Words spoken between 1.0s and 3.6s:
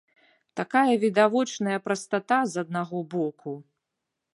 відавочная прастата з аднаго боку.